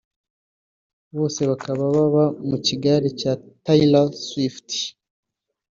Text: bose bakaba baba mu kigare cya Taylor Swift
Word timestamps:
bose 1.15 1.41
bakaba 1.51 1.83
baba 1.95 2.25
mu 2.49 2.57
kigare 2.65 3.07
cya 3.19 3.33
Taylor 3.63 4.07
Swift 4.25 4.69